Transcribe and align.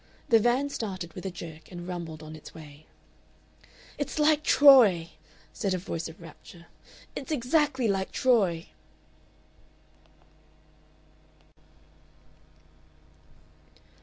The 0.29 0.39
van 0.39 0.67
started 0.71 1.13
with 1.13 1.27
a 1.27 1.29
jerk 1.29 1.71
and 1.71 1.87
rumbled 1.87 2.23
on 2.23 2.35
its 2.35 2.55
way. 2.55 2.87
"It's 3.99 4.17
like 4.17 4.41
Troy!" 4.41 5.11
said 5.53 5.75
a 5.75 5.77
voice 5.77 6.07
of 6.07 6.19
rapture. 6.19 6.65
"It's 7.15 7.31
exactly 7.31 7.87
like 7.87 8.11
Troy!" 8.11 8.69